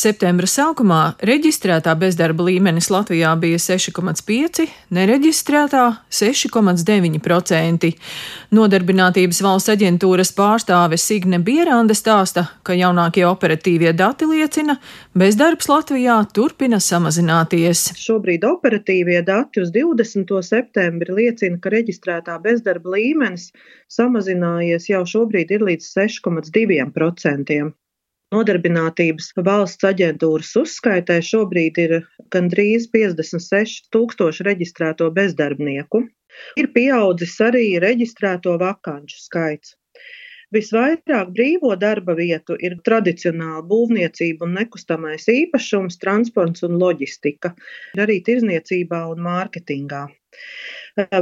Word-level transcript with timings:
Septembra 0.00 0.48
sākumā 0.48 0.98
reģistrētā 1.28 1.92
bezdarba 2.00 2.46
līmenis 2.46 2.86
Latvijā 2.88 3.34
bija 3.36 3.58
6,5, 3.60 4.62
nereģistrētā 4.96 5.82
6,9%. 6.16 7.90
Nodarbinātības 8.56 9.40
valsts 9.44 9.72
aģentūras 9.74 10.32
pārstāve 10.38 10.96
Signe 10.96 11.42
Bieranda 11.44 11.96
stāsta, 11.98 12.46
ka 12.64 12.78
jaunākie 12.78 13.26
operatīvie 13.28 13.92
dati 13.98 14.30
liecina, 14.30 14.78
bezdarbs 15.20 15.68
Latvijā 15.68 16.16
turpina 16.32 16.80
samazināties. 16.80 17.90
Šobrīd 18.00 18.46
operatīvie 18.48 19.20
dati 19.26 19.60
uz 19.60 19.74
20. 19.74 20.32
septembri 20.46 21.18
liecina, 21.18 21.60
ka 21.60 21.74
reģistrētā 21.76 22.38
bezdarba 22.40 22.96
līmenis 22.96 23.50
samazinājies 23.92 24.88
jau 24.94 25.04
šobrīd 25.12 25.52
ir 25.58 25.68
līdz 25.68 25.92
6,2%. 25.92 27.60
Nodarbinātības 28.30 29.32
valsts 29.46 29.86
aģentūras 29.88 30.50
uzskaitē 30.60 31.16
šobrīd 31.28 31.78
ir 31.84 31.94
gandrīz 32.34 32.86
56 32.92 33.88
tūkstoši 33.96 34.46
reģistrēto 34.46 35.08
bezdarbnieku. 35.16 36.04
Ir 36.62 36.68
pieaudzis 36.76 37.34
arī 37.42 37.64
reģistrēto 37.82 38.54
vakanču 38.62 39.18
skaits. 39.24 39.74
Visvairāk 40.54 41.34
brīvo 41.34 41.74
darba 41.82 42.14
vietu 42.20 42.54
ir 42.68 42.78
tradicionāla 42.86 43.64
būvniecība 43.72 44.46
un 44.46 44.56
nekustamais 44.60 45.26
īpašums, 45.34 45.98
transports 46.04 46.66
un 46.66 46.78
loģistika, 46.78 47.52
arī 48.06 48.20
tirzniecībā 48.30 49.04
un 49.10 49.26
mārketingā. 49.26 50.06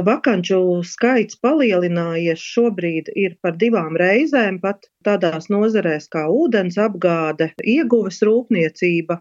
Vakanču 0.07 0.57
skaits 0.89 1.39
palielinājies 1.45 2.43
šobrīd 2.55 3.09
ir 3.23 3.35
par 3.45 3.57
divām 3.63 3.97
reizēm, 4.01 4.59
pat 4.65 4.89
tādās 5.09 5.49
nozarēs 5.55 6.09
kā 6.17 6.25
ūdens 6.41 6.79
apgāde, 6.87 7.49
ieguves 7.77 8.21
rūpniecība 8.29 9.19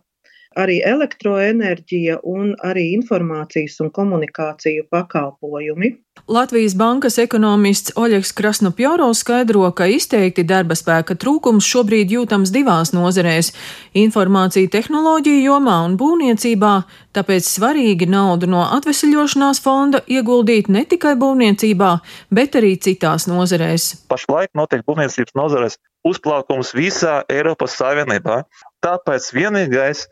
arī 0.58 0.80
elektroenerģija 0.84 2.18
un 2.26 2.52
arī 2.66 2.90
informācijas 2.96 3.78
un 3.84 3.92
komunikāciju 3.94 4.88
pakalpojumi. 4.90 5.94
Latvijas 6.28 6.74
bankas 6.74 7.18
ekonomists 7.22 7.94
Oļegs 7.96 8.32
Krasnopjaurovs 8.36 9.22
skaidro, 9.22 9.68
ka 9.72 9.86
izteikti 9.86 10.42
darba 10.44 10.74
spēka 10.76 11.14
trūkums 11.14 11.66
šobrīd 11.68 12.10
jūtams 12.12 12.50
divās 12.52 12.90
nozarēs- 12.92 13.52
informācija 14.04 14.68
tehnoloģiju 14.68 15.44
jomā 15.46 15.76
un 15.86 15.96
būvniecībā, 15.96 16.74
tāpēc 17.14 17.46
svarīgi 17.46 18.08
naudu 18.10 18.50
no 18.50 18.66
atvesaļošanās 18.66 19.62
fonda 19.62 20.02
ieguldīt 20.08 20.68
ne 20.68 20.84
tikai 20.84 21.14
būvniecībā, 21.14 22.00
bet 22.30 22.58
arī 22.58 22.74
citās 22.76 23.28
nozarēs. 23.30 24.08
Pašlaik 24.08 24.50
notiek 24.54 24.82
būvniecības 24.84 25.34
nozarēs 25.34 25.78
uzplaukums 26.04 26.74
visā 26.74 27.22
Eiropas 27.28 27.76
Savienībā. 27.78 28.42
Tāpēc 28.84 29.32
vienīgais, 29.34 30.06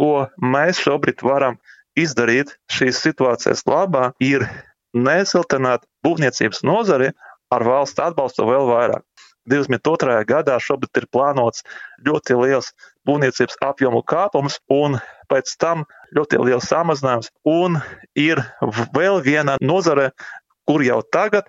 ko 0.00 0.26
mēs 0.40 0.80
šobrīd 0.80 1.22
varam 1.26 1.58
izdarīt 1.98 2.54
šīs 2.72 3.00
situācijas 3.04 3.66
labā, 3.68 4.10
ir 4.22 4.46
nesiltināt 4.96 5.84
būvniecības 6.06 6.64
nozari 6.66 7.12
ar 7.52 7.66
valsts 7.66 8.00
atbalstu 8.02 8.46
vēl 8.48 8.68
vairāk. 8.70 9.04
22. 9.50 10.20
gadā 10.28 10.58
šobrīd 10.62 11.00
ir 11.00 11.06
plānots 11.12 11.64
ļoti 12.06 12.36
liels 12.38 12.70
būvniecības 13.08 13.58
apjomu 13.66 14.02
kāpums, 14.06 14.58
un 14.70 14.98
pēc 15.32 15.52
tam 15.60 15.84
ļoti 16.16 16.40
liels 16.44 16.68
samazinājums. 16.70 17.30
Un 17.48 17.80
ir 18.18 18.42
vēl 18.94 19.20
viena 19.24 19.56
nozare, 19.60 20.10
kur 20.68 20.84
jau 20.86 21.00
tagad 21.12 21.48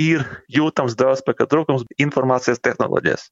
ir 0.00 0.24
jūtams 0.52 0.96
dārspēka 0.98 1.46
trūkums 1.48 1.86
informācijas 2.02 2.60
tehnoloģijas. 2.64 3.28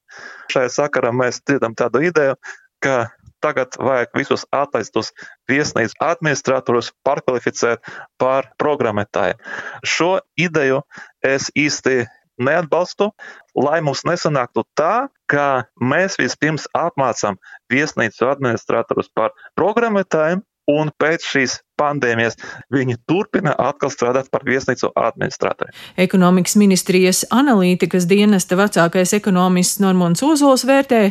Šajā 0.53 0.71
sakarā 0.77 1.11
mēs 1.13 1.41
dzirdam 1.43 1.75
tādu 1.77 2.05
ideju, 2.07 2.37
ka 2.81 3.09
tagad 3.45 3.77
vajag 3.77 4.17
visus 4.17 4.45
atlaistus 4.55 5.11
viesnīcu 5.51 5.97
administratorus 6.01 6.91
pārkvalificēt 7.05 7.85
par 8.21 8.49
programmētājiem. 8.61 9.37
Šo 9.85 10.17
ideju 10.41 10.81
es 11.25 11.51
īsti 11.53 12.05
neatbalstu, 12.41 13.11
lai 13.55 13.79
mums 13.85 14.03
nesanāktu 14.07 14.65
tā, 14.77 15.07
ka 15.31 15.65
mēs 15.79 16.17
vispirms 16.19 16.67
apmācām 16.75 17.37
viesnīcu 17.71 18.27
administratorus 18.29 19.11
par 19.15 19.35
programmētājiem, 19.59 20.43
un 20.71 20.91
pēc 20.99 21.25
šīs 21.25 21.59
pandēmijas 21.75 22.37
viņi 22.71 22.95
turpina 23.09 23.51
atkal 23.59 23.91
strādāt 23.91 24.29
par 24.31 24.45
viesnīcu 24.47 24.89
administratori. 24.95 25.73
Ekonomikas 25.99 26.55
ministrijas 26.59 27.23
analītikas 27.35 28.07
dienesta 28.09 28.57
vecākais 28.59 29.11
ekonomists 29.17 29.81
Normons 29.83 30.23
Ozols 30.25 30.63
vērtē, 30.67 31.01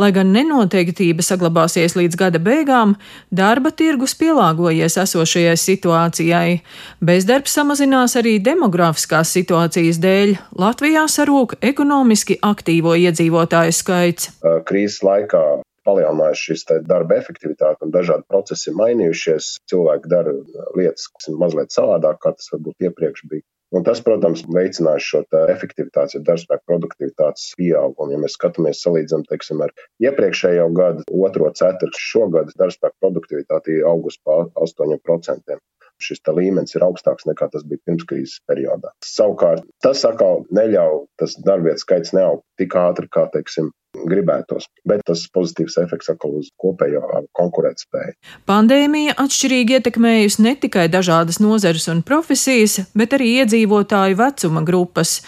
lai 0.00 0.10
gan 0.16 0.32
nenoteiktība 0.34 1.24
saglabāsies 1.24 1.94
līdz 1.98 2.18
gada 2.18 2.42
beigām, 2.42 2.96
darba 3.30 3.70
tirgus 3.70 4.16
pielāgojies 4.18 4.98
esošajai 5.04 5.54
situācijai. 5.62 6.58
Bezdarbs 6.98 7.54
samazinās 7.60 8.18
arī 8.18 8.38
demografiskās 8.42 9.32
situācijas 9.38 10.02
dēļ. 10.02 10.34
Latvijā 10.58 11.06
sarūk 11.06 11.60
ekonomiski 11.62 12.40
aktīvo 12.42 12.98
iedzīvotāju 12.98 13.78
skaits. 13.78 14.32
Krīzes 14.66 15.04
laikā 15.06 15.46
palielinājusi 15.88 16.50
šis 16.50 16.66
darba 16.88 17.18
efektivitāte 17.18 17.77
dažādi 17.94 18.26
procesi 18.30 18.70
ir 18.70 18.78
mainījušies. 18.80 19.52
Cilvēki 19.70 20.10
dara 20.12 20.34
lietas, 20.78 21.08
kas 21.14 21.30
ir 21.30 21.38
mazliet 21.40 21.74
savādāk, 21.74 22.20
kā 22.24 22.34
tas 22.36 22.50
varbūt 22.54 22.88
iepriekš 22.88 23.24
bija. 23.30 23.46
Un 23.76 23.84
tas, 23.84 24.00
protams, 24.00 24.46
veicinās 24.48 25.04
šo 25.04 25.20
efektivitātes, 25.52 26.16
ja 26.16 26.22
darbspēka 26.24 26.64
produktivitātes 26.70 27.50
pieaugumu. 27.58 28.14
Ja 28.14 28.20
mēs 28.22 28.38
skatāmies, 28.38 28.80
salīdzinām, 28.80 29.26
teiksim, 29.28 29.60
ar 29.66 29.74
iepriekšējo 30.00 30.70
gadu, 30.78 31.04
otro 31.28 31.50
ceturksni, 31.52 32.06
šogad 32.14 32.54
darbspēka 32.56 32.96
produktivitāte 33.04 33.76
ir 33.76 33.90
augusi 33.90 34.22
par 34.24 34.48
8% 34.56 35.60
šis 36.02 36.22
līmenis 36.30 36.76
ir 36.76 36.84
augstāks 36.86 37.26
nekā 37.28 37.48
tas 37.52 37.64
bija 37.66 37.82
pirmskrīzes 37.86 38.42
periodā. 38.48 38.92
Savukārt, 39.04 39.66
tas 39.82 40.04
atkal 40.06 40.44
neļauj, 40.54 41.06
tas 41.20 41.36
darbvietu 41.42 41.84
skaits 41.84 42.14
neaug 42.16 42.44
tik 42.60 42.76
ātri, 42.78 43.10
kā, 43.10 43.26
teiksim, 43.34 43.72
gribētos, 44.08 44.68
bet 44.88 45.02
tas 45.08 45.24
pozitīvs 45.34 45.78
efekts 45.82 46.10
atkal 46.12 46.38
uz 46.40 46.50
kopējo 46.60 47.02
konkurētspēju. 47.38 48.14
Pandēmija 48.48 49.16
atšķirīgi 49.18 49.78
ietekmējusi 49.78 50.44
ne 50.44 50.54
tikai 50.60 50.86
dažādas 50.92 51.40
nozares 51.42 51.88
un 51.92 52.02
profesijas, 52.06 52.78
bet 52.98 53.16
arī 53.16 53.30
iedzīvotāju 53.42 54.18
vecuma 54.18 54.62
grupas. 54.66 55.18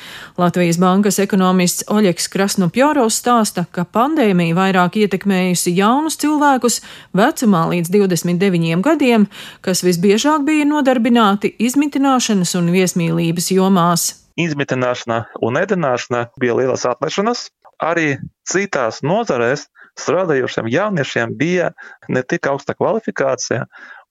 Latvijas 0.40 0.80
bankas 0.82 1.20
ekonomists 1.22 1.86
Oļeks 1.90 2.30
Krasnopjorovs 2.32 3.20
stāsta, 3.22 3.66
ka 3.70 3.84
pandēmija 3.84 4.56
vairāk 4.58 5.00
ietekmējusi 5.04 5.74
jaunus 5.78 6.18
cilvēkus 6.20 6.80
vecumā 7.16 7.66
līdz 7.74 7.92
29 7.96 8.84
gadiem, 8.86 9.28
kas 9.64 9.84
visbiežāk 9.86 10.46
bija 10.46 10.68
nodarbināti 10.68 11.54
izmitināšanas 11.58 12.56
un 12.60 12.72
viesmīlības 12.74 13.52
jomās. 13.56 14.10
Izmitināšana 14.40 15.24
un 15.44 15.58
ēdināšana 15.60 16.28
bija 16.40 16.54
lielas 16.56 16.86
atlaišanas, 16.88 17.48
arī 17.80 18.18
citās 18.48 19.00
nozarēs 19.06 19.66
strādājošiem 20.00 20.68
jauniešiem 20.70 21.34
bija 21.36 21.70
ne 22.08 22.22
tik 22.22 22.46
augsta 22.50 22.76
kvalifikācija, 22.78 23.66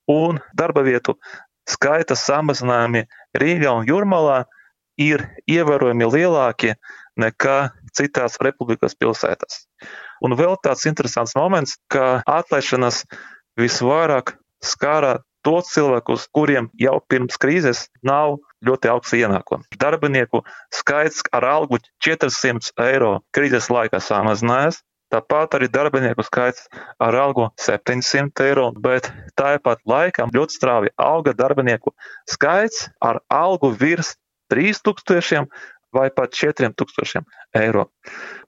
un 0.09 0.41
darba 0.57 0.83
vietu 0.85 1.15
skaita 1.69 2.17
samazinājumi 2.17 3.05
Rīgā 3.37 3.73
un 3.77 3.87
Jurmalā 3.87 4.43
ir 4.99 5.23
ievērojami 5.47 6.09
lielāki 6.09 6.73
nekā 7.19 7.57
citās 7.95 8.37
republikas 8.43 8.95
pilsētās. 8.97 9.65
Un 10.25 10.35
vēl 10.35 10.57
tāds 10.63 10.85
interesants 10.89 11.35
moments, 11.37 11.77
ka 11.91 12.19
atlaišanas 12.27 13.05
visvairāk 13.59 14.35
skāra 14.63 15.19
tos 15.45 15.71
cilvēkus, 15.71 16.27
kuriem 16.35 16.67
jau 16.79 16.97
pirms 17.07 17.39
krīzes 17.39 17.87
nav 18.03 18.37
ļoti 18.65 18.91
augsts 18.91 19.15
ienākums. 19.17 19.67
Darbinieku 19.79 20.43
skaits 20.73 21.23
ar 21.35 21.47
algu 21.47 21.79
400 22.05 22.73
eiro 22.89 23.19
krīzes 23.35 23.69
laikā 23.71 24.01
samazinājās. 24.03 24.81
Tāpat 25.09 25.55
arī 25.57 25.71
darbinieku 25.73 26.21
skaits 26.21 26.67
ar 27.01 27.15
algu 27.17 27.47
700 27.57 28.45
eiro, 28.45 28.67
bet 28.77 29.09
tāpat 29.39 29.81
laikā 29.89 30.27
ļoti 30.35 30.57
strauji 30.59 30.93
auga 31.01 31.33
darbinieku 31.33 31.95
skaits 32.29 32.87
ar 33.01 33.23
algu 33.33 33.71
virs 33.73 34.13
3000 34.53 35.49
vai 35.93 36.09
pat 36.13 36.35
4000 36.37 37.25
eiro. 37.57 37.87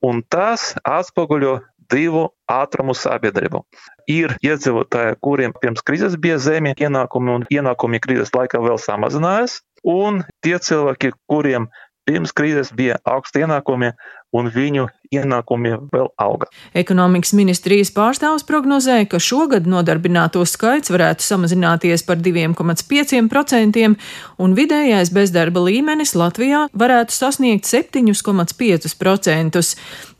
Un 0.05 0.21
tas 0.29 0.75
atspoguļo 0.85 1.57
divu 1.91 2.27
ātrumu 2.51 2.93
sabiedrību. 2.95 3.63
Ir 4.11 4.35
iedzīvotāji, 4.45 5.17
kuriem 5.25 5.53
pirms 5.57 5.83
krīzes 5.87 6.15
bija 6.21 6.37
zemi 6.41 6.73
ienākumi 6.77 7.35
un 7.35 7.45
ienākumi 7.51 7.99
krīzes 8.03 8.31
laikā 8.35 8.61
vēl 8.63 8.79
samazinājās, 8.81 9.59
un 9.87 10.23
tie 10.43 10.57
cilvēki, 10.59 11.13
kuriem 11.29 11.69
pirms 12.07 12.33
krīzes 12.35 12.71
bija 12.75 12.97
augsti 13.07 13.43
ienākumi, 13.45 13.91
un 14.35 14.47
viņu 14.51 14.87
ienākumi 15.11 15.73
vēl 15.91 16.07
auga. 16.23 16.47
Ekonomikas 16.77 17.33
ministrijas 17.35 17.91
pārstāvs 17.93 18.45
prognozēja, 18.47 19.09
ka 19.11 19.19
šogad 19.21 19.67
nodarbināto 19.69 20.43
skaits 20.47 20.91
varētu 20.93 21.25
samazināties 21.25 22.05
par 22.07 22.21
2,5%, 22.23 23.95
un 24.41 24.55
vidējais 24.57 25.11
bezdarba 25.13 25.65
līmenis 25.67 26.15
Latvijā 26.15 26.63
varētu 26.71 27.15
sasniegt 27.15 27.67
7,5%, 27.67 29.65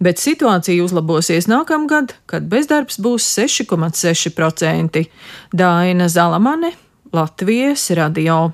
bet 0.03 0.21
situācija 0.21 0.83
uzlabosies 0.83 1.47
nākamgad, 1.51 2.17
kad 2.27 2.51
bezdarbs 2.51 2.99
būs 3.01 3.31
6,6%. 3.39 5.05
Daina 5.55 6.11
Zalamane, 6.11 6.75
Latvijas 7.15 7.89
radio. 7.95 8.49